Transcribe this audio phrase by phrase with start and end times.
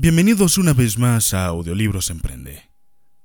[0.00, 2.70] Bienvenidos una vez más a Audiolibros Emprende.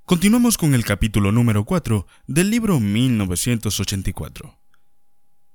[0.06, 4.58] Continuamos con el capítulo número 4 del libro 1984.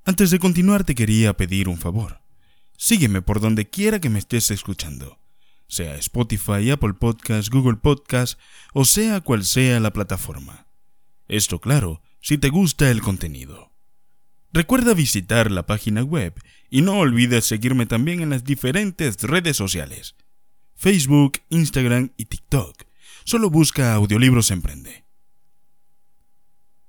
[0.04, 2.20] Antes de continuar te quería pedir un favor.
[2.76, 5.18] Sígueme por donde quiera que me estés escuchando,
[5.66, 8.38] sea Spotify, Apple Podcast, Google Podcast
[8.72, 10.68] o sea cual sea la plataforma.
[11.26, 13.72] Esto claro, si te gusta el contenido.
[14.52, 16.40] Recuerda visitar la página web
[16.70, 20.14] y no olvides seguirme también en las diferentes redes sociales
[20.78, 22.84] Facebook, Instagram y TikTok.
[23.24, 25.04] Solo busca Audiolibros Emprende.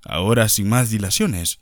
[0.05, 1.59] Ahora, sin más dilaciones,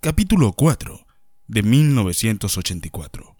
[0.00, 1.06] capítulo 4
[1.46, 3.34] de 1984.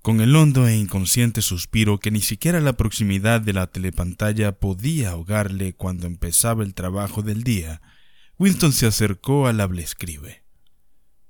[0.00, 5.10] Con el hondo e inconsciente suspiro que ni siquiera la proximidad de la telepantalla podía
[5.10, 7.82] ahogarle cuando empezaba el trabajo del día,
[8.38, 10.44] Winston se acercó al hable escribe.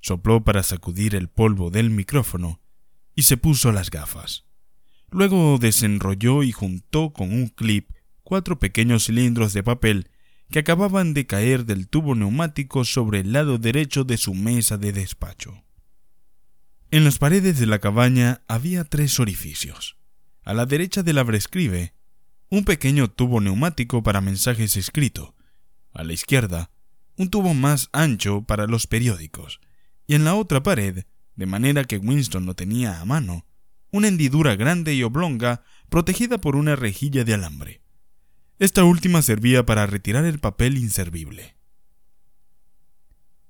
[0.03, 2.61] Sopló para sacudir el polvo del micrófono
[3.15, 4.45] y se puso las gafas.
[5.11, 7.91] Luego desenrolló y juntó con un clip
[8.23, 10.11] cuatro pequeños cilindros de papel
[10.51, 14.92] que acababan de caer del tubo neumático sobre el lado derecho de su mesa de
[14.92, 15.62] despacho.
[16.91, 19.97] En las paredes de la cabaña había tres orificios.
[20.42, 21.92] A la derecha del abrescribe,
[22.51, 25.34] un pequeño tubo neumático para mensajes escritos.
[25.92, 26.70] A la izquierda,
[27.17, 29.61] un tubo más ancho para los periódicos.
[30.06, 31.05] Y en la otra pared,
[31.36, 33.45] de manera que Winston lo tenía a mano,
[33.91, 37.83] una hendidura grande y oblonga protegida por una rejilla de alambre.
[38.58, 41.56] Esta última servía para retirar el papel inservible.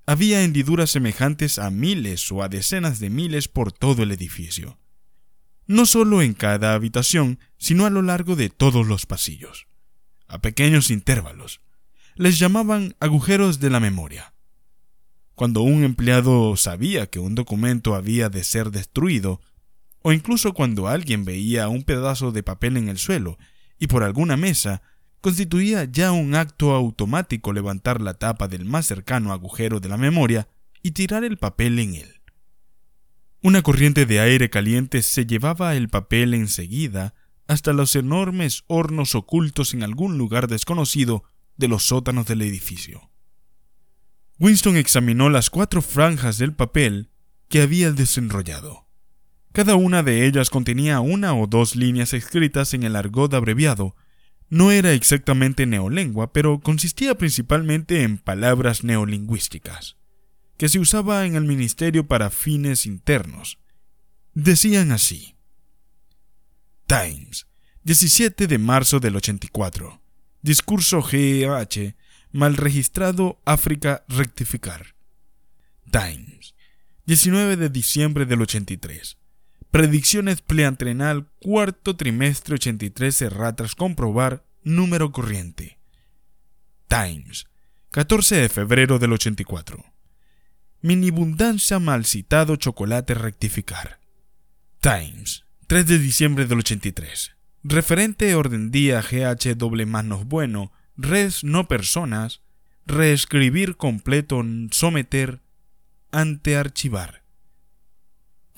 [0.05, 4.79] Había hendiduras semejantes a miles o a decenas de miles por todo el edificio,
[5.67, 9.67] no solo en cada habitación, sino a lo largo de todos los pasillos,
[10.27, 11.61] a pequeños intervalos.
[12.15, 14.33] Les llamaban agujeros de la memoria.
[15.35, 19.41] Cuando un empleado sabía que un documento había de ser destruido,
[20.01, 23.37] o incluso cuando alguien veía un pedazo de papel en el suelo
[23.77, 24.81] y por alguna mesa,
[25.21, 30.47] constituía ya un acto automático levantar la tapa del más cercano agujero de la memoria
[30.81, 32.21] y tirar el papel en él.
[33.41, 37.13] Una corriente de aire caliente se llevaba el papel enseguida
[37.47, 41.23] hasta los enormes hornos ocultos en algún lugar desconocido
[41.55, 43.09] de los sótanos del edificio.
[44.39, 47.09] Winston examinó las cuatro franjas del papel
[47.49, 48.88] que había desenrollado.
[49.51, 53.95] Cada una de ellas contenía una o dos líneas escritas en el argot abreviado.
[54.49, 59.97] No era exactamente neolengua, pero consistía principalmente en palabras neolingüísticas,
[60.57, 63.59] que se usaba en el ministerio para fines internos.
[64.33, 65.35] Decían así.
[66.85, 67.47] Times,
[67.83, 70.01] 17 de marzo del 84.
[70.41, 71.95] Discurso GH,
[72.31, 74.95] mal registrado África rectificar.
[75.91, 76.55] Times,
[77.05, 79.18] 19 de diciembre del 83.
[79.71, 85.77] Predicciones pleantrenal cuarto trimestre 83 erra tras comprobar número corriente.
[86.87, 87.45] Times,
[87.91, 89.85] 14 de febrero del 84.
[90.81, 93.99] Minibundancia mal citado chocolate rectificar.
[94.81, 97.35] Times, 3 de diciembre del 83.
[97.63, 102.41] Referente orden día GH doble manos bueno, res no personas,
[102.87, 105.41] reescribir completo someter
[106.11, 107.28] ante archivar.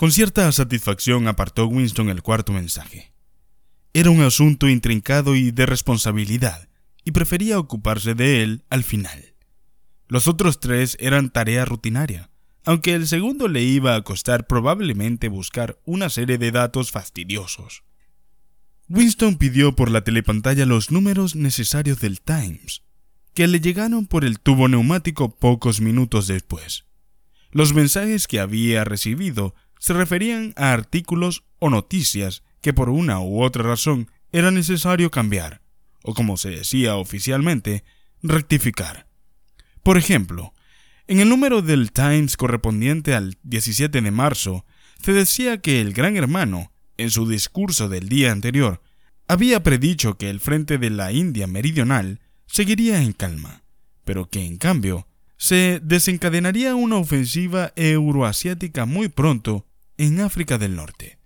[0.01, 3.13] Con cierta satisfacción apartó Winston el cuarto mensaje.
[3.93, 6.69] Era un asunto intrincado y de responsabilidad,
[7.05, 9.35] y prefería ocuparse de él al final.
[10.07, 12.31] Los otros tres eran tarea rutinaria,
[12.65, 17.83] aunque el segundo le iba a costar probablemente buscar una serie de datos fastidiosos.
[18.89, 22.81] Winston pidió por la telepantalla los números necesarios del Times,
[23.35, 26.85] que le llegaron por el tubo neumático pocos minutos después.
[27.51, 33.41] Los mensajes que había recibido se referían a artículos o noticias que por una u
[33.41, 35.63] otra razón era necesario cambiar,
[36.03, 37.83] o como se decía oficialmente,
[38.21, 39.07] rectificar.
[39.81, 40.53] Por ejemplo,
[41.07, 44.65] en el número del Times correspondiente al 17 de marzo,
[45.01, 48.83] se decía que el Gran Hermano, en su discurso del día anterior,
[49.27, 53.63] había predicho que el frente de la India meridional seguiría en calma,
[54.05, 55.07] pero que en cambio
[55.37, 59.65] se desencadenaría una ofensiva euroasiática muy pronto
[60.01, 61.19] en África del Norte.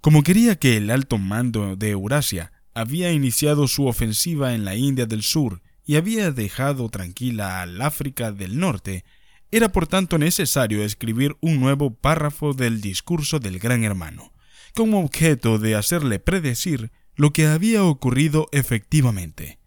[0.00, 5.06] Como quería que el alto mando de Eurasia había iniciado su ofensiva en la India
[5.06, 9.04] del Sur y había dejado tranquila al África del Norte,
[9.52, 14.32] era por tanto necesario escribir un nuevo párrafo del discurso del Gran Hermano,
[14.74, 19.60] como objeto de hacerle predecir lo que había ocurrido efectivamente.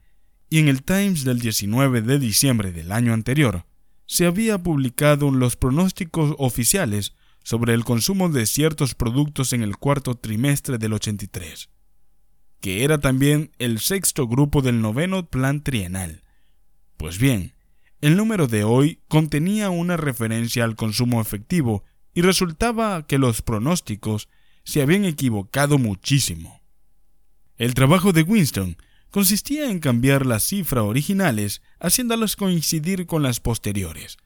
[0.50, 3.66] Y en el Times del 19 de diciembre del año anterior,
[4.08, 7.14] se había publicado los pronósticos oficiales
[7.46, 11.70] sobre el consumo de ciertos productos en el cuarto trimestre del 83,
[12.60, 16.24] que era también el sexto grupo del noveno plan trienal.
[16.98, 17.54] Pues bien,
[18.02, 21.84] el número de hoy contenía una referencia al consumo efectivo
[22.16, 24.28] y resultaba que los pronósticos
[24.64, 26.64] se habían equivocado muchísimo.
[27.58, 28.76] El trabajo de Winston
[29.12, 34.18] consistía en cambiar las cifras originales haciéndolas coincidir con las posteriores.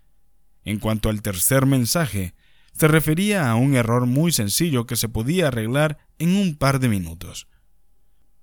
[0.64, 2.34] En cuanto al tercer mensaje,
[2.80, 6.88] se refería a un error muy sencillo que se podía arreglar en un par de
[6.88, 7.50] minutos.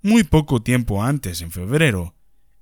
[0.03, 2.15] Muy poco tiempo antes, en febrero,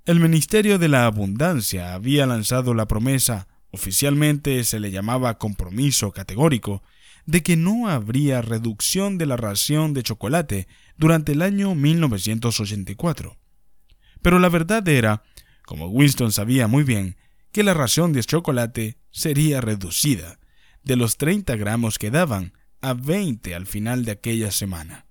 [0.05, 6.81] el Ministerio de la Abundancia había lanzado la promesa, oficialmente se le llamaba compromiso categórico,
[7.25, 13.35] de que no habría reducción de la ración de chocolate durante el año 1984.
[14.21, 15.23] Pero la verdad era,
[15.65, 17.17] como Winston sabía muy bien,
[17.51, 20.39] que la ración de chocolate sería reducida
[20.85, 25.07] de los 30 gramos que daban a 20 al final de aquella semana.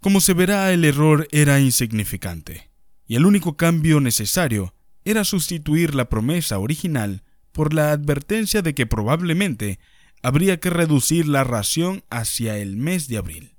[0.00, 2.70] Como se verá, el error era insignificante,
[3.06, 4.72] y el único cambio necesario
[5.04, 9.80] era sustituir la promesa original por la advertencia de que probablemente
[10.22, 13.56] habría que reducir la ración hacia el mes de abril.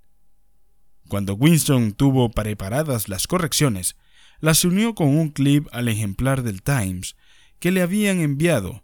[1.10, 3.96] Cuando Winston tuvo preparadas las correcciones,
[4.40, 7.16] las unió con un clip al ejemplar del Times
[7.60, 8.84] que le habían enviado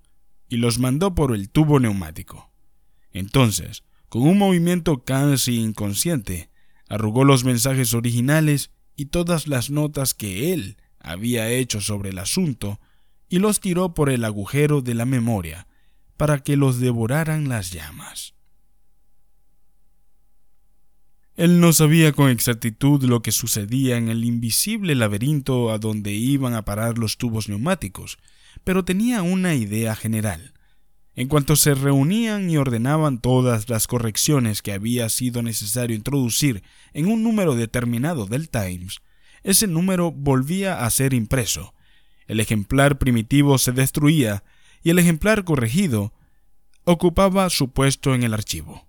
[0.50, 2.53] y los mandó por el tubo neumático.
[3.14, 6.50] Entonces, con un movimiento casi inconsciente,
[6.90, 12.80] arrugó los mensajes originales y todas las notas que él había hecho sobre el asunto
[13.30, 15.68] y los tiró por el agujero de la memoria
[16.18, 18.36] para que los devoraran las llamas.
[21.36, 26.54] Él no sabía con exactitud lo que sucedía en el invisible laberinto a donde iban
[26.54, 28.20] a parar los tubos neumáticos,
[28.64, 30.53] pero tenía una idea general.
[31.16, 36.64] En cuanto se reunían y ordenaban todas las correcciones que había sido necesario introducir
[36.94, 39.02] en un número determinado del Times,
[39.44, 41.76] ese número volvía a ser impreso.
[42.28, 44.44] El ejemplar primitivo se destruía
[44.82, 46.14] y el ejemplar corregido
[46.84, 48.88] ocupaba su puesto en el archivo.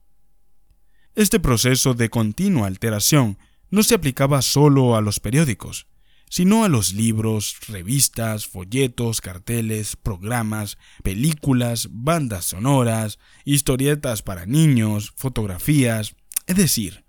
[1.15, 3.39] Este proceso de continua alteración
[3.71, 5.87] no se aplicaba solo a los periódicos,
[6.29, 16.17] sino a los libros, revistas, folletos, carteles, programas, películas, bandas sonoras, historietas para niños, fotografías,
[16.47, 17.05] es decir,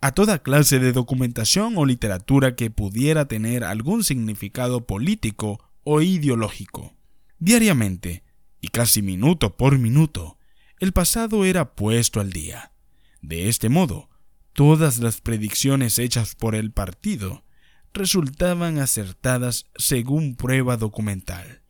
[0.00, 6.94] a toda clase de documentación o literatura que pudiera tener algún significado político o ideológico.
[7.38, 8.22] Diariamente,
[8.60, 10.38] y casi minuto por minuto,
[10.78, 12.72] el pasado era puesto al día.
[13.20, 14.08] De este modo,
[14.52, 17.44] todas las predicciones hechas por el partido
[17.92, 21.62] resultaban acertadas según prueba documental.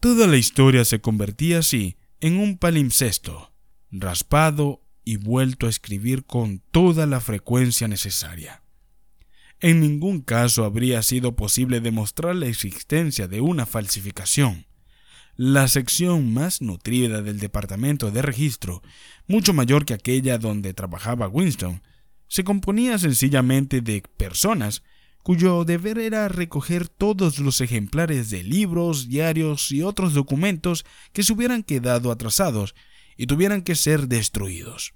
[0.00, 3.52] Toda la historia se convertía así en un palimpsesto,
[3.90, 8.62] raspado y vuelto a escribir con toda la frecuencia necesaria.
[9.60, 14.66] En ningún caso habría sido posible demostrar la existencia de una falsificación.
[15.34, 18.82] La sección más nutrida del departamento de registro,
[19.26, 21.82] mucho mayor que aquella donde trabajaba Winston,
[22.28, 24.82] se componía sencillamente de personas
[25.28, 31.34] cuyo deber era recoger todos los ejemplares de libros, diarios y otros documentos que se
[31.34, 32.74] hubieran quedado atrasados
[33.14, 34.94] y tuvieran que ser destruidos.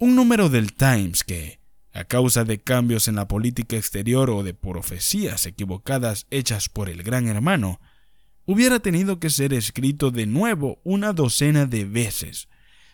[0.00, 1.60] Un número del Times que,
[1.92, 7.04] a causa de cambios en la política exterior o de profecías equivocadas hechas por el
[7.04, 7.80] gran hermano,
[8.46, 12.48] hubiera tenido que ser escrito de nuevo una docena de veces.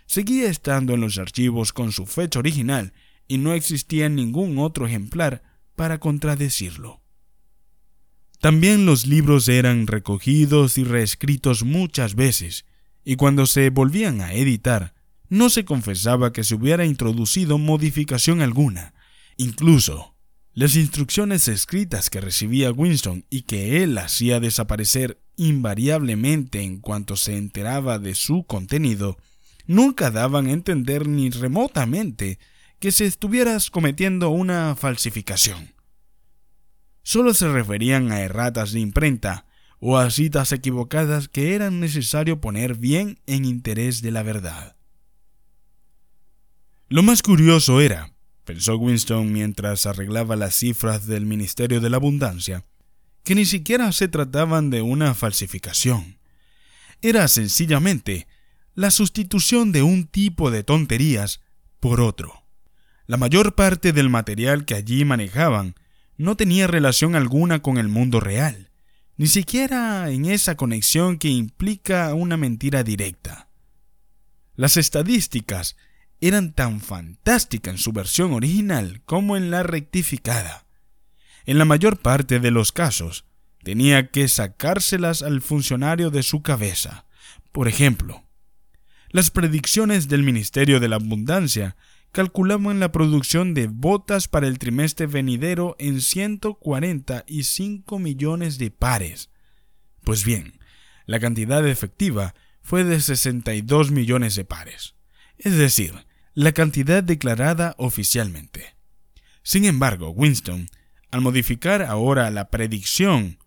[0.05, 2.93] Seguía estando en los archivos con su fecha original
[3.26, 5.50] y no existía ningún otro ejemplar
[5.81, 7.01] para contradecirlo.
[8.39, 12.67] También los libros eran recogidos y reescritos muchas veces,
[13.03, 14.93] y cuando se volvían a editar,
[15.31, 18.93] no se confesaba que se hubiera introducido modificación alguna.
[19.39, 20.15] Incluso,
[20.53, 27.39] las instrucciones escritas que recibía Winston y que él hacía desaparecer invariablemente en cuanto se
[27.39, 29.17] enteraba de su contenido,
[29.65, 32.39] nunca daban a entender ni remotamente
[32.81, 35.75] que se estuvieras cometiendo una falsificación.
[37.03, 39.47] Solo se referían a erratas de imprenta
[39.79, 44.77] o a citas equivocadas que eran necesario poner bien en interés de la verdad.
[46.89, 48.13] Lo más curioso era,
[48.45, 52.65] pensó Winston mientras arreglaba las cifras del Ministerio de la Abundancia,
[53.25, 56.19] que ni siquiera se trataban de una falsificación.
[57.03, 58.27] Era sencillamente
[58.75, 61.41] la sustitución de un tipo de tonterías
[61.79, 62.39] por otro.
[63.11, 65.75] La mayor parte del material que allí manejaban
[66.17, 68.71] no tenía relación alguna con el mundo real,
[69.17, 73.49] ni siquiera en esa conexión que implica una mentira directa.
[74.55, 75.76] Las estadísticas
[76.21, 80.64] eran tan fantásticas en su versión original como en la rectificada.
[81.47, 83.25] En la mayor parte de los casos,
[83.64, 87.07] tenía que sacárselas al funcionario de su cabeza.
[87.50, 88.23] Por ejemplo,
[89.09, 91.75] las predicciones del Ministerio de la Abundancia
[92.12, 99.31] calculaban la producción de botas para el trimestre venidero en 145 millones de pares.
[100.05, 100.59] Pues bien,
[101.07, 104.95] la cantidad efectiva fue de 62 millones de pares,
[105.38, 108.76] es decir, la cantidad declarada oficialmente.
[109.43, 110.69] Sin embargo, Winston,
[111.11, 113.38] al modificar ahora la predicción,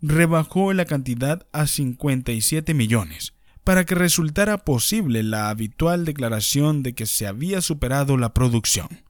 [0.00, 3.34] rebajó la cantidad a 57 millones,
[3.68, 9.04] para que resultara posible la habitual declaración de que se había superado la producción.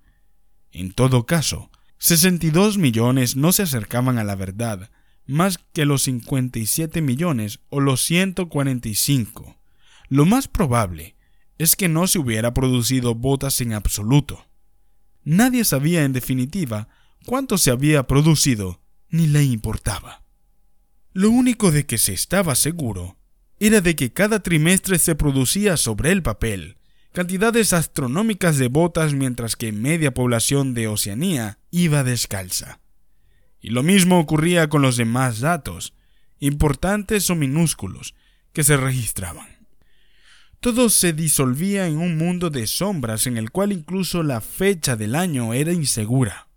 [0.72, 4.90] En todo caso, 62 millones no se acercaban a la verdad
[5.26, 9.60] más que los 57 millones o los 145.
[10.08, 11.14] Lo más probable
[11.58, 14.44] es que no se hubiera producido botas en absoluto.
[15.22, 16.88] Nadie sabía en definitiva
[17.26, 20.24] cuánto se había producido, ni le importaba.
[21.12, 23.18] Lo único de que se estaba seguro
[23.60, 26.78] era de que cada trimestre se producía sobre el papel
[27.12, 32.80] cantidades astronómicas de botas mientras que media población de Oceanía iba descalza.
[33.60, 35.94] Y lo mismo ocurría con los demás datos,
[36.38, 38.14] importantes o minúsculos,
[38.52, 39.48] que se registraban.
[40.60, 45.14] Todo se disolvía en un mundo de sombras en el cual incluso la fecha del
[45.16, 46.48] año era insegura.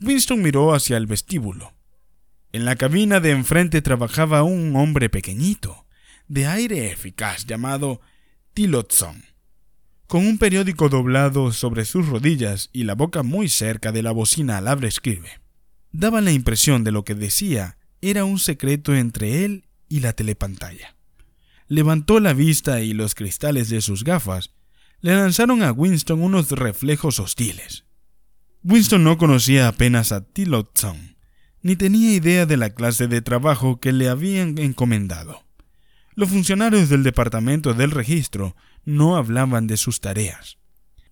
[0.00, 1.74] Winston miró hacia el vestíbulo.
[2.52, 5.87] En la cabina de enfrente trabajaba un hombre pequeñito,
[6.28, 8.00] de aire eficaz llamado
[8.54, 9.24] Tillotson,
[10.06, 14.58] con un periódico doblado sobre sus rodillas y la boca muy cerca de la bocina
[14.58, 15.40] al habla escribe.
[15.90, 20.96] Daba la impresión de lo que decía era un secreto entre él y la telepantalla.
[21.66, 24.52] Levantó la vista y los cristales de sus gafas
[25.00, 27.84] le lanzaron a Winston unos reflejos hostiles.
[28.64, 31.16] Winston no conocía apenas a Tillotson,
[31.62, 35.47] ni tenía idea de la clase de trabajo que le habían encomendado.
[36.18, 40.58] Los funcionarios del departamento del registro no hablaban de sus tareas.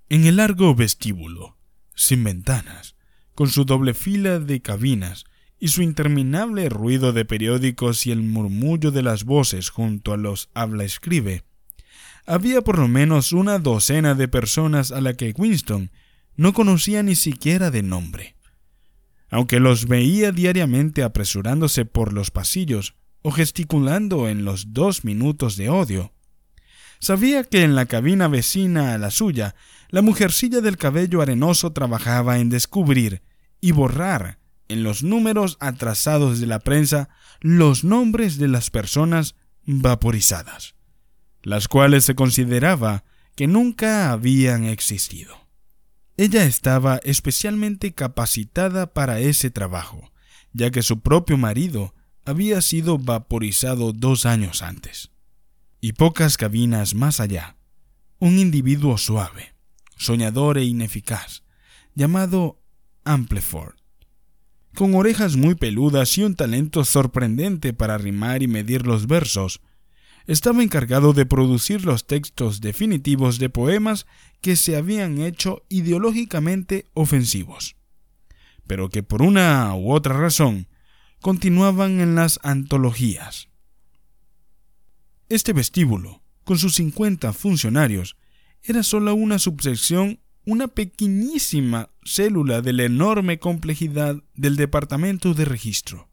[0.09, 1.57] En el largo vestíbulo,
[1.95, 2.97] sin ventanas,
[3.37, 5.23] con su doble fila de cabinas
[5.61, 10.51] y su interminable ruido de periódicos y el murmullo de las voces junto a los
[10.55, 11.45] habla escribe,
[12.27, 15.93] había por lo menos una docena de personas a la que Winston
[16.35, 18.35] no conocía ni siquiera de nombre.
[19.31, 25.69] Aunque los veía diariamente apresurándose por los pasillos o gesticulando en los dos minutos de
[25.69, 26.13] odio.
[27.01, 29.57] Sabía que en la cabina vecina a la suya,
[29.89, 33.23] la mujercilla del cabello arenoso trabajaba en descubrir
[33.61, 37.09] y borrar en los números atrasados de la prensa
[37.41, 40.77] los nombres de las personas vaporizadas,
[41.43, 43.03] las cuales se consideraba
[43.35, 45.49] que nunca habían existido.
[46.17, 50.13] Ella estaba especialmente capacitada para ese trabajo,
[50.53, 51.96] ya que su propio marido
[52.27, 55.11] había sido vaporizado dos años antes.
[55.81, 57.57] Y pocas cabinas más allá,
[58.19, 59.55] un individuo suave,
[59.97, 61.45] soñador e ineficaz,
[61.95, 62.61] llamado
[63.05, 63.77] Ampleford,
[64.75, 69.61] con orejas muy peludas y un talento sorprendente para rimar y medir los versos,
[70.27, 74.07] estaba encargado de producir los textos definitivos de poemas
[74.41, 77.77] que se habían hecho ideológicamente ofensivos,
[78.67, 80.67] pero que por una u otra razón
[81.21, 83.49] continuaban en las antologías.
[85.29, 88.17] Este vestíbulo, con sus 50 funcionarios,
[88.63, 96.09] era sólo una subsección, una pequeñísima célula de la enorme complejidad del departamento de registro.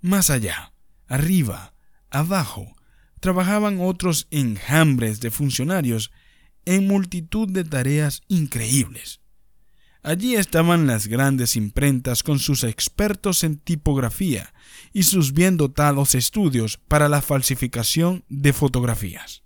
[0.00, 0.74] Más allá,
[1.06, 1.74] arriba,
[2.10, 2.74] abajo,
[3.20, 6.10] trabajaban otros enjambres de funcionarios
[6.66, 9.20] en multitud de tareas increíbles.
[10.04, 14.52] Allí estaban las grandes imprentas con sus expertos en tipografía
[14.92, 19.44] y sus bien dotados estudios para la falsificación de fotografías.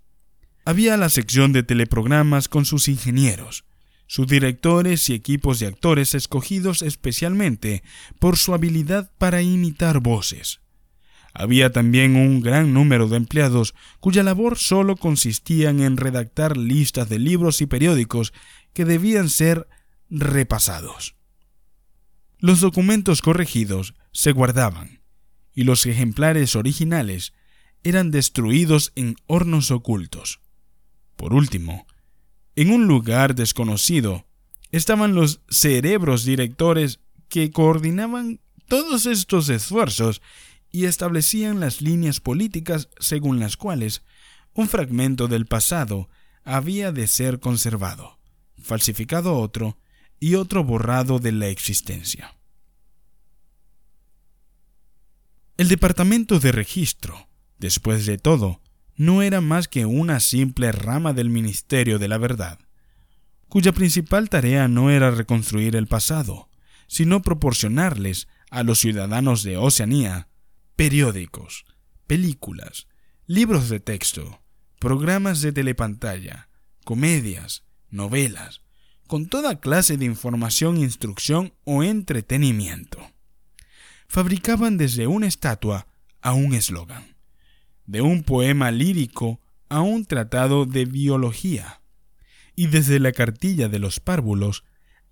[0.65, 3.63] Había la sección de teleprogramas con sus ingenieros,
[4.05, 7.81] sus directores y equipos de actores escogidos especialmente
[8.19, 10.59] por su habilidad para imitar voces.
[11.33, 17.17] Había también un gran número de empleados cuya labor solo consistía en redactar listas de
[17.17, 18.33] libros y periódicos
[18.73, 19.65] que debían ser
[20.09, 21.15] repasados.
[22.37, 25.01] Los documentos corregidos se guardaban
[25.53, 27.33] y los ejemplares originales
[27.83, 30.39] eran destruidos en hornos ocultos.
[31.15, 31.85] Por último,
[32.55, 34.25] en un lugar desconocido
[34.71, 40.21] estaban los cerebros directores que coordinaban todos estos esfuerzos
[40.71, 44.03] y establecían las líneas políticas según las cuales
[44.53, 46.09] un fragmento del pasado
[46.43, 48.19] había de ser conservado,
[48.61, 49.77] falsificado otro
[50.19, 52.35] y otro borrado de la existencia.
[55.57, 58.61] El departamento de registro, después de todo,
[58.95, 62.59] no era más que una simple rama del Ministerio de la Verdad,
[63.47, 66.49] cuya principal tarea no era reconstruir el pasado,
[66.87, 70.29] sino proporcionarles a los ciudadanos de Oceanía
[70.75, 71.65] periódicos,
[72.07, 72.87] películas,
[73.27, 74.41] libros de texto,
[74.79, 76.47] programas de telepantalla,
[76.85, 78.61] comedias, novelas,
[79.09, 82.99] con toda clase de información, instrucción o entretenimiento.
[84.07, 85.87] Fabricaban desde una estatua
[86.21, 87.15] a un eslogan,
[87.87, 91.81] de un poema lírico a un tratado de biología,
[92.55, 94.63] y desde la cartilla de los párvulos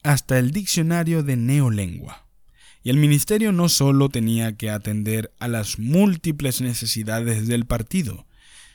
[0.03, 2.27] hasta el diccionario de neolengua.
[2.83, 8.27] Y el ministerio no solo tenía que atender a las múltiples necesidades del partido,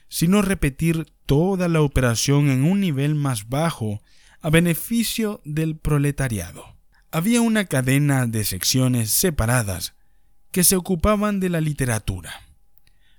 [0.08, 4.02] sino repetir toda la operación en un nivel más bajo
[4.42, 6.76] a beneficio del proletariado.
[7.12, 9.94] Había una cadena de secciones separadas
[10.50, 12.42] que se ocupaban de la literatura,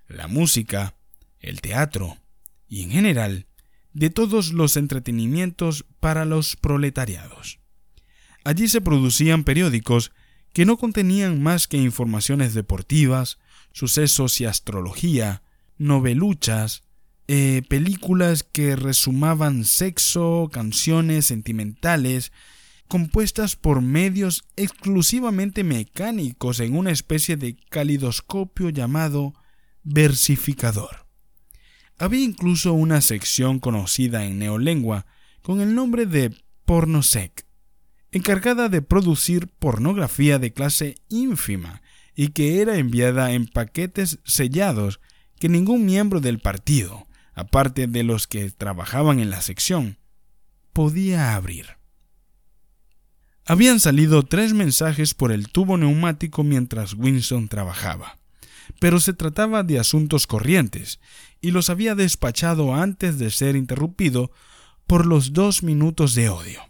[0.08, 0.96] la música,
[1.40, 2.18] el teatro
[2.68, 3.48] y en general
[3.94, 7.60] de todos los entretenimientos para los proletariados.
[8.44, 10.12] Allí se producían periódicos
[10.52, 13.40] que no contenían más que informaciones deportivas,
[13.72, 15.42] sucesos y astrología,
[15.78, 16.84] noveluchas,
[17.28, 22.32] eh, películas que resumaban sexo, canciones sentimentales,
[22.88, 29.34] compuestas por medios exclusivamente mecánicos en una especie de calidoscopio llamado
[29.84, 31.08] versificador.
[31.98, 35.06] Había incluso una sección conocida en neolengua
[35.42, 37.46] con el nombre de pornosec,
[38.12, 41.82] encargada de producir pornografía de clase ínfima
[42.16, 45.00] y que era enviada en paquetes sellados
[45.40, 49.98] que ningún miembro del partido, aparte de los que trabajaban en la sección,
[50.72, 51.68] podía abrir.
[53.46, 58.18] Habían salido tres mensajes por el tubo neumático mientras Winston trabajaba,
[58.80, 61.00] pero se trataba de asuntos corrientes,
[61.42, 64.32] y los había despachado antes de ser interrumpido
[64.88, 66.62] por los dos minutos de odio.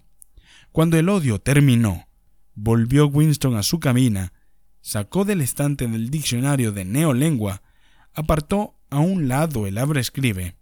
[0.72, 2.08] Cuando el odio terminó,
[2.56, 4.34] volvió Winston a su cabina,
[4.82, 7.62] sacó del estante del diccionario de neolengua,
[8.14, 10.56] apartó a un lado el abre escribe,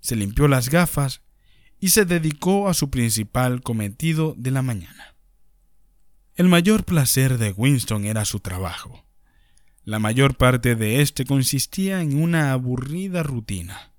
[0.00, 1.22] se limpió las gafas
[1.80, 5.16] y se dedicó a su principal cometido de la mañana.
[6.34, 9.06] El mayor placer de Winston era su trabajo.
[9.84, 13.92] La mayor parte de éste consistía en una aburrida rutina,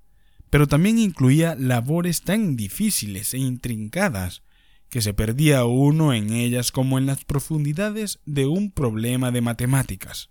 [0.50, 4.42] pero también incluía labores tan difíciles e intrincadas
[4.88, 10.30] que se perdía uno en ellas como en las profundidades de un problema de matemáticas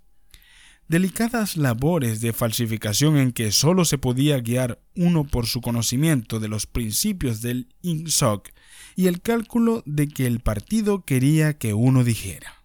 [0.87, 6.47] delicadas labores de falsificación en que sólo se podía guiar uno por su conocimiento de
[6.47, 8.49] los principios del INSOC
[8.95, 12.63] y el cálculo de que el partido quería que uno dijera.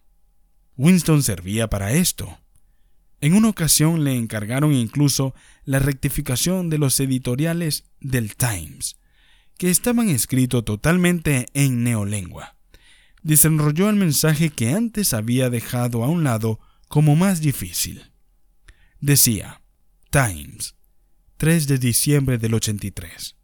[0.77, 2.37] Winston servía para esto.
[3.21, 5.33] En una ocasión le encargaron incluso
[5.65, 8.95] la rectificación de los editoriales del Times,
[9.57, 12.55] que estaban escritos totalmente en neolengua.
[13.21, 18.08] Desenrolló el mensaje que antes había dejado a un lado como más difícil.
[19.01, 19.61] Decía,
[20.09, 20.75] Times,
[21.37, 23.37] 3 de diciembre del 83.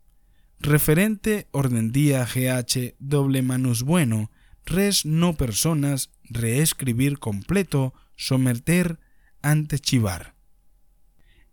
[0.59, 4.31] Referente orden día GH doble manus bueno,
[4.65, 8.99] res no personas, reescribir completo, someter
[9.41, 10.35] ante chivar.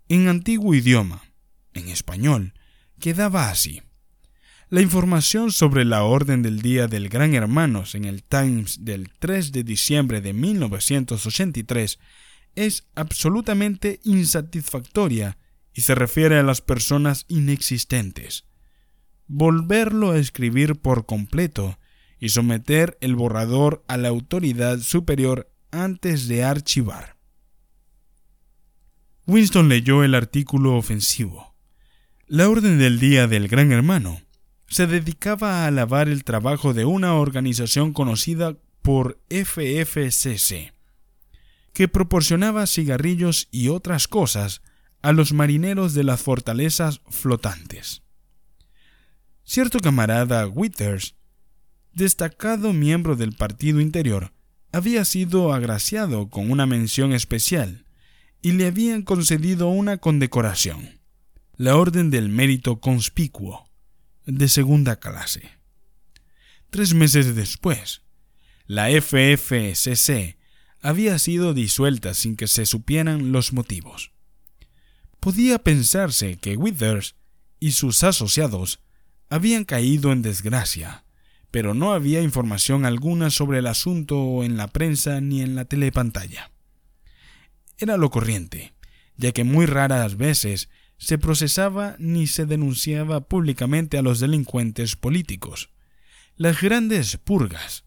[0.09, 1.23] En antiguo idioma,
[1.73, 2.55] en español,
[2.99, 3.83] quedaba así.
[4.69, 9.53] La información sobre la orden del día del Gran Hermanos en el Times del 3
[9.53, 12.01] de diciembre de 1983
[12.57, 15.39] es absolutamente insatisfactoria
[15.75, 18.45] y se refiere a las personas inexistentes.
[19.27, 21.79] Volverlo a escribir por completo
[22.19, 27.17] y someter el borrador a la autoridad superior antes de archivar.
[29.27, 31.55] Winston leyó el artículo ofensivo.
[32.27, 34.21] La orden del día del Gran Hermano
[34.69, 40.73] se dedicaba a alabar el trabajo de una organización conocida por FFCC,
[41.73, 44.63] que proporcionaba cigarrillos y otras cosas
[45.01, 48.03] a los marineros de las fortalezas flotantes.
[49.45, 51.17] Cierto camarada Withers,
[51.93, 54.33] destacado miembro del Partido Interior,
[54.71, 57.85] había sido agraciado con una mención especial
[58.41, 61.01] y le habían concedido una condecoración,
[61.57, 63.69] la Orden del Mérito Conspicuo,
[64.25, 65.51] de segunda clase.
[66.71, 68.03] Tres meses después,
[68.67, 70.39] la FFCC
[70.83, 74.11] había sido disuelta sin que se supieran los motivos.
[75.21, 77.15] Podía pensarse que Withers
[77.61, 78.81] y sus asociados
[79.31, 81.05] habían caído en desgracia,
[81.53, 86.51] pero no había información alguna sobre el asunto en la prensa ni en la telepantalla.
[87.79, 88.75] Era lo corriente,
[89.17, 90.69] ya que muy raras veces
[90.99, 95.71] se procesaba ni se denunciaba públicamente a los delincuentes políticos.
[96.37, 97.85] Las grandes purgas,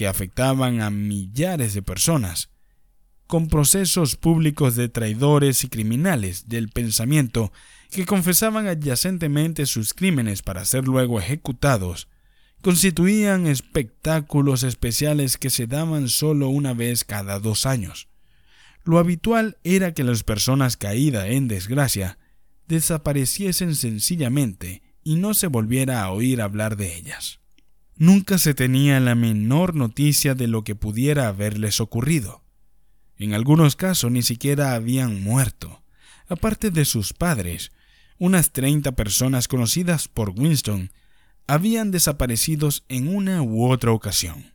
[0.00, 2.48] que afectaban a millares de personas,
[3.26, 7.52] con procesos públicos de traidores y criminales del pensamiento
[7.90, 12.08] que confesaban adyacentemente sus crímenes para ser luego ejecutados,
[12.62, 18.08] constituían espectáculos especiales que se daban solo una vez cada dos años.
[18.84, 22.16] Lo habitual era que las personas caídas en desgracia
[22.68, 27.39] desapareciesen sencillamente y no se volviera a oír hablar de ellas.
[28.00, 32.42] Nunca se tenía la menor noticia de lo que pudiera haberles ocurrido.
[33.18, 35.82] En algunos casos ni siquiera habían muerto.
[36.26, 37.72] Aparte de sus padres,
[38.16, 40.92] unas treinta personas conocidas por Winston
[41.46, 44.54] habían desaparecido en una u otra ocasión.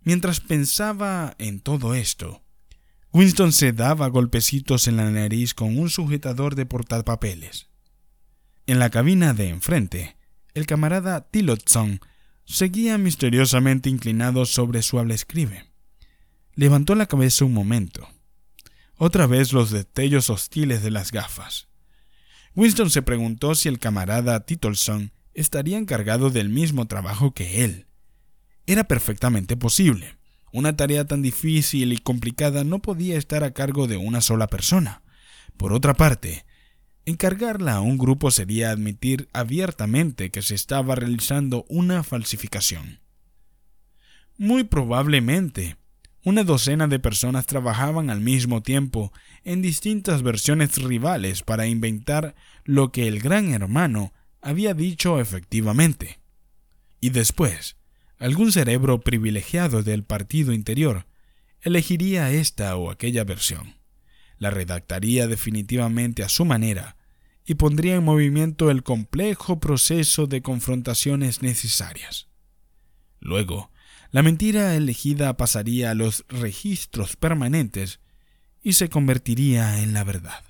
[0.00, 2.42] Mientras pensaba en todo esto,
[3.12, 7.68] Winston se daba golpecitos en la nariz con un sujetador de portapapeles.
[8.66, 10.16] En la cabina de enfrente,
[10.54, 12.00] el camarada Tillotson
[12.44, 15.70] seguía misteriosamente inclinado sobre su habla escribe.
[16.54, 18.08] Levantó la cabeza un momento.
[18.96, 21.68] Otra vez los destellos hostiles de las gafas.
[22.54, 27.86] Winston se preguntó si el camarada Titleson estaría encargado del mismo trabajo que él.
[28.66, 30.16] Era perfectamente posible.
[30.52, 35.02] Una tarea tan difícil y complicada no podía estar a cargo de una sola persona.
[35.56, 36.44] Por otra parte,
[37.06, 43.00] encargarla a un grupo sería admitir abiertamente que se estaba realizando una falsificación.
[44.36, 45.76] Muy probablemente,
[46.24, 49.12] una docena de personas trabajaban al mismo tiempo
[49.44, 56.20] en distintas versiones rivales para inventar lo que el gran hermano había dicho efectivamente.
[57.00, 57.76] Y después,
[58.18, 61.06] algún cerebro privilegiado del partido interior
[61.60, 63.74] elegiría esta o aquella versión,
[64.38, 66.96] la redactaría definitivamente a su manera
[67.46, 72.28] y pondría en movimiento el complejo proceso de confrontaciones necesarias.
[73.20, 73.70] Luego,
[74.10, 78.00] la mentira elegida pasaría a los registros permanentes
[78.62, 80.44] y se convertiría en la verdad.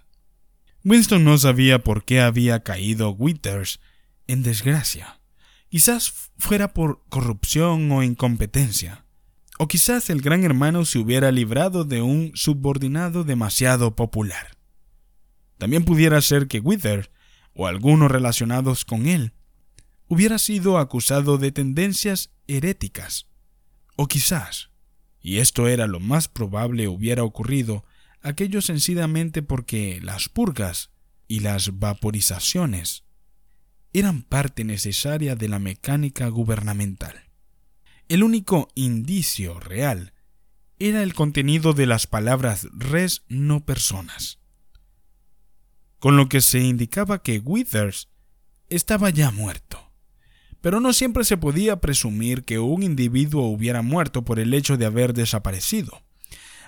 [0.84, 3.80] Winston no sabía por qué había caído Withers
[4.26, 5.20] en desgracia.
[5.70, 9.03] Quizás fuera por corrupción o incompetencia.
[9.58, 14.56] O quizás el gran hermano se hubiera librado de un subordinado demasiado popular.
[15.58, 17.10] También pudiera ser que Withers,
[17.54, 19.32] o algunos relacionados con él,
[20.08, 23.26] hubiera sido acusado de tendencias heréticas
[23.96, 24.70] o quizás,
[25.20, 27.84] y esto era lo más probable hubiera ocurrido,
[28.22, 30.90] aquello sencillamente porque las purgas
[31.28, 33.04] y las vaporizaciones
[33.92, 37.23] eran parte necesaria de la mecánica gubernamental.
[38.08, 40.12] El único indicio real
[40.78, 44.38] era el contenido de las palabras res no personas,
[45.98, 48.08] con lo que se indicaba que Withers
[48.68, 49.84] estaba ya muerto
[50.64, 54.86] pero no siempre se podía presumir que un individuo hubiera muerto por el hecho de
[54.86, 56.00] haber desaparecido.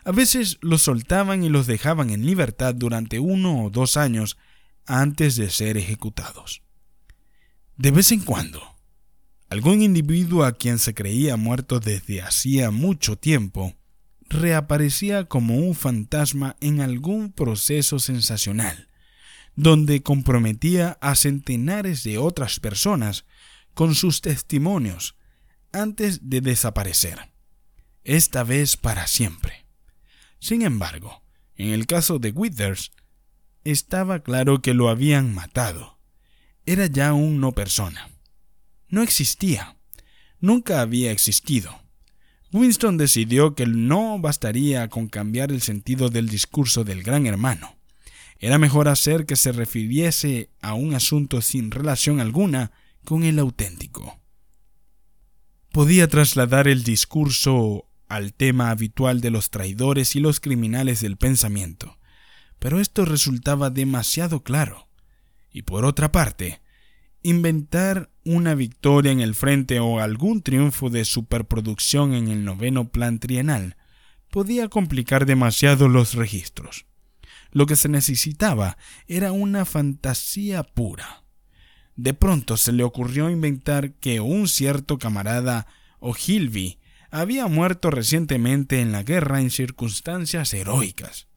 [0.05, 4.37] A veces los soltaban y los dejaban en libertad durante uno o dos años
[4.85, 6.61] antes de ser ejecutados.
[7.79, 8.76] De vez en cuando,
[9.49, 13.75] algún individuo a quien se creía muerto desde hacía mucho tiempo
[14.29, 18.89] reaparecía como un fantasma en algún proceso sensacional,
[19.55, 23.25] donde comprometía a centenares de otras personas
[23.75, 25.17] con sus testimonios
[25.73, 27.31] antes de desaparecer,
[28.05, 29.67] esta vez para siempre.
[30.41, 31.23] Sin embargo,
[31.55, 32.93] en el caso de Withers,
[33.65, 35.99] estaba claro que lo habían matado.
[36.67, 38.16] Era ya un no persona.
[38.97, 39.77] No existía.
[40.41, 41.83] Nunca había existido.
[42.51, 47.77] Winston decidió que no bastaría con cambiar el sentido del discurso del gran hermano.
[48.39, 52.73] Era mejor hacer que se refiriese a un asunto sin relación alguna
[53.05, 54.19] con el auténtico.
[55.73, 61.99] Podía trasladar el discurso al tema habitual de los traidores y los criminales del pensamiento,
[62.59, 64.89] pero esto resultaba demasiado claro.
[65.53, 66.63] Y por otra parte,
[67.23, 73.21] inventar una victoria en el frente o algún triunfo de superproducción en el noveno plan
[73.21, 73.77] trienal
[74.31, 76.87] podía complicar demasiado los registros.
[77.53, 81.23] Lo que se necesitaba era una fantasía pura.
[81.95, 85.69] De pronto se le ocurrió inventar que un cierto camarada
[86.01, 86.81] O'Hilby
[87.13, 91.29] había muerto recientemente en la guerra en circunstancias heroicas.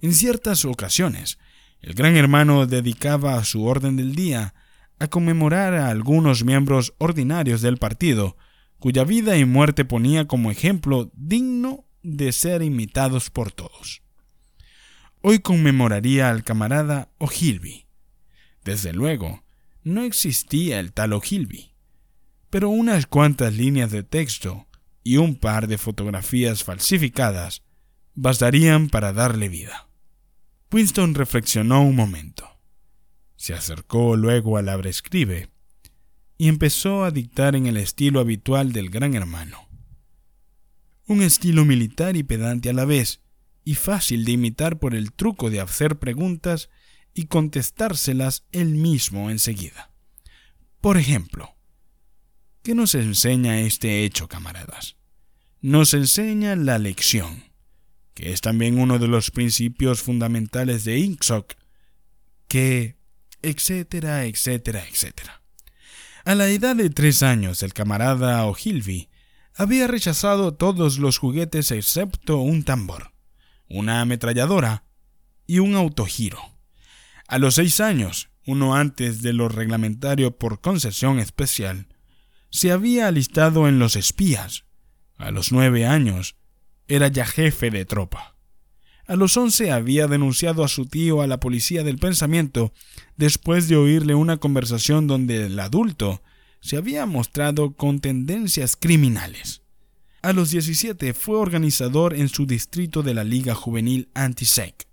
[0.00, 1.38] En ciertas ocasiones,
[1.82, 4.54] el gran hermano dedicaba a su orden del día
[5.00, 8.36] a conmemorar a algunos miembros ordinarios del partido,
[8.78, 14.02] cuya vida y muerte ponía como ejemplo digno de ser imitados por todos.
[15.22, 17.86] Hoy conmemoraría al camarada O'Hilby.
[18.64, 19.42] Desde luego,
[19.82, 21.72] no existía el tal O'Hilby,
[22.50, 24.66] pero unas cuantas líneas de texto
[25.02, 27.62] y un par de fotografías falsificadas
[28.14, 29.88] bastarían para darle vida.
[30.70, 32.49] Winston reflexionó un momento.
[33.40, 35.48] Se acercó luego al abrescribe
[36.36, 39.66] y empezó a dictar en el estilo habitual del gran hermano.
[41.06, 43.22] Un estilo militar y pedante a la vez,
[43.64, 46.68] y fácil de imitar por el truco de hacer preguntas
[47.14, 49.90] y contestárselas él mismo enseguida.
[50.82, 51.56] Por ejemplo,
[52.62, 54.96] ¿qué nos enseña este hecho, camaradas?
[55.62, 57.44] Nos enseña la lección,
[58.12, 61.54] que es también uno de los principios fundamentales de Inksock,
[62.46, 62.99] que
[63.42, 65.42] etcétera, etcétera, etcétera.
[66.24, 69.08] A la edad de tres años, el camarada O'Hilby
[69.54, 73.12] había rechazado todos los juguetes excepto un tambor,
[73.68, 74.84] una ametralladora
[75.46, 76.40] y un autogiro.
[77.26, 81.86] A los seis años, uno antes de lo reglamentario por concesión especial,
[82.50, 84.64] se había alistado en los espías.
[85.16, 86.36] A los nueve años,
[86.88, 88.36] era ya jefe de tropa.
[89.10, 92.72] A los once había denunciado a su tío a la policía del pensamiento
[93.16, 96.22] después de oírle una conversación donde el adulto
[96.60, 99.62] se había mostrado con tendencias criminales.
[100.22, 104.86] A los 17 fue organizador en su distrito de la Liga Juvenil Anti-Sec.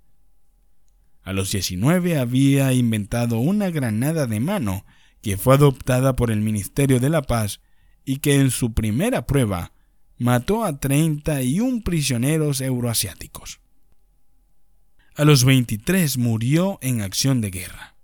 [1.22, 4.84] A los 19 había inventado una granada de mano
[5.22, 7.60] que fue adoptada por el Ministerio de la Paz
[8.04, 9.74] y que en su primera prueba
[10.18, 13.60] mató a 31 prisioneros euroasiáticos.
[15.18, 17.96] A los 23 murió en acción de guerra,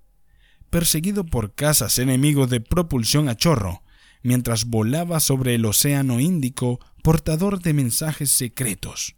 [0.71, 3.83] perseguido por cazas enemigos de propulsión a chorro,
[4.23, 9.15] mientras volaba sobre el Océano Índico portador de mensajes secretos.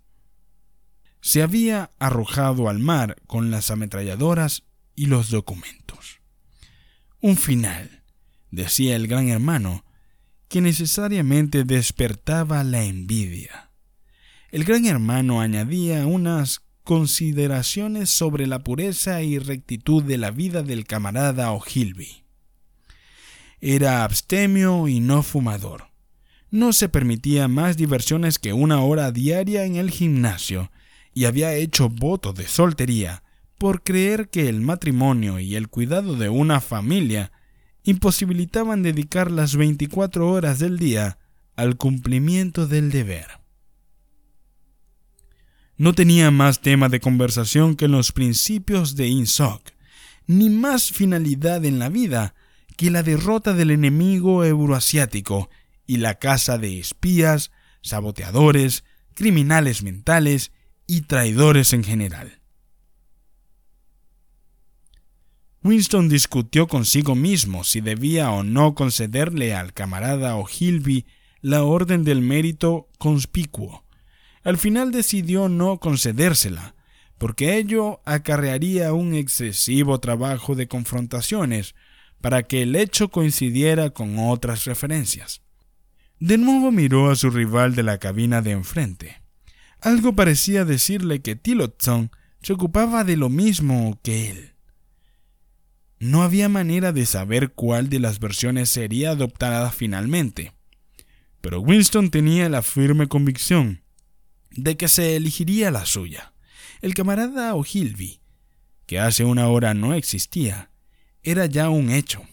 [1.21, 6.19] Se había arrojado al mar con las ametralladoras y los documentos.
[7.21, 8.03] Un final,
[8.51, 9.86] decía el gran hermano,
[10.49, 13.71] que necesariamente despertaba la envidia.
[14.51, 20.86] El gran hermano añadía unas consideraciones sobre la pureza y rectitud de la vida del
[20.86, 22.24] camarada O'Hilby.
[23.60, 25.89] Era abstemio y no fumador.
[26.52, 30.71] No se permitía más diversiones que una hora diaria en el gimnasio
[31.13, 33.24] y había hecho voto de soltería
[33.58, 37.32] por creer que el matrimonio y el cuidado de una familia
[37.84, 41.17] imposibilitaban dedicar las 24 horas del día
[41.56, 43.44] al cumplimiento del deber.
[45.77, 49.71] No tenía más tema de conversación que los principios de INSOC,
[50.25, 52.33] ni más finalidad en la vida
[52.77, 55.49] que la derrota del enemigo euroasiático
[55.85, 58.85] y la caza de espías, saboteadores,
[59.15, 60.51] criminales mentales
[60.88, 62.39] y traidores en general.
[65.61, 71.05] Winston discutió consigo mismo si debía o no concederle al camarada O'Hilby
[71.41, 73.85] la orden del mérito conspicuo
[74.45, 76.75] al final decidió no concedérsela,
[77.17, 81.73] porque ello acarrearía un excesivo trabajo de confrontaciones
[82.21, 85.41] para que el hecho coincidiera con otras referencias.
[86.19, 89.23] De nuevo miró a su rival de la cabina de enfrente.
[89.81, 92.12] Algo parecía decirle que Tillotson
[92.43, 94.53] se ocupaba de lo mismo que él.
[95.97, 100.53] No había manera de saber cuál de las versiones sería adoptada finalmente,
[101.41, 103.85] pero Winston tenía la firme convicción
[104.51, 106.34] de que se elegiría la suya.
[106.81, 108.21] El camarada O'Hilby,
[108.86, 110.71] que hace una hora no existía,
[111.23, 112.23] era ya un hecho.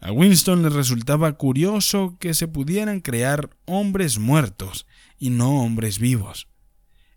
[0.00, 4.86] A Winston le resultaba curioso que se pudieran crear hombres muertos
[5.18, 6.48] y no hombres vivos.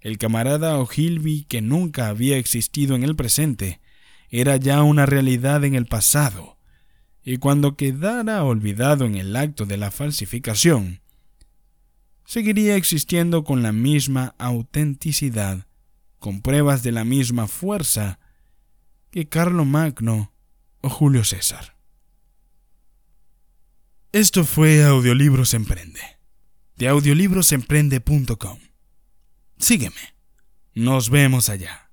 [0.01, 3.81] El camarada O'Hilby, que nunca había existido en el presente,
[4.29, 6.59] era ya una realidad en el pasado,
[7.23, 11.01] y cuando quedara olvidado en el acto de la falsificación,
[12.25, 15.67] seguiría existiendo con la misma autenticidad,
[16.19, 18.19] con pruebas de la misma fuerza
[19.11, 20.33] que Carlo Magno
[20.81, 21.75] o Julio César.
[24.11, 26.01] Esto fue Audiolibros Emprende,
[26.77, 28.59] de audiolibrosemprende.com.
[29.57, 30.15] Sígueme.
[30.73, 31.84] Nos vemos allá.